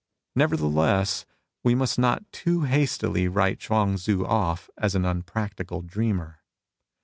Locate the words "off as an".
4.25-5.03